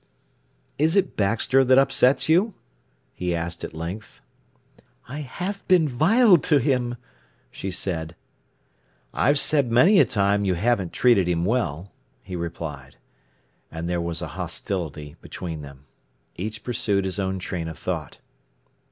"Is 0.79 0.95
it 0.95 1.15
Baxter 1.15 1.63
that 1.63 1.77
upsets 1.77 2.27
you?" 2.27 2.55
he 3.13 3.35
asked 3.35 3.63
at 3.63 3.75
length. 3.75 4.19
"I 5.07 5.19
have 5.19 5.63
been 5.67 5.87
vile 5.87 6.39
to 6.39 6.57
him!" 6.57 6.97
she 7.51 7.69
said. 7.69 8.15
"I've 9.13 9.37
said 9.37 9.71
many 9.71 9.99
a 9.99 10.05
time 10.05 10.43
you 10.43 10.55
haven't 10.55 10.91
treated 10.91 11.29
him 11.29 11.45
well," 11.45 11.91
he 12.23 12.35
replied. 12.35 12.97
And 13.71 13.87
there 13.87 14.01
was 14.01 14.23
a 14.23 14.29
hostility 14.33 15.17
between 15.21 15.61
them. 15.61 15.85
Each 16.35 16.63
pursued 16.63 17.05
his 17.05 17.19
own 17.19 17.37
train 17.37 17.67
of 17.67 17.77
thought. 17.77 18.17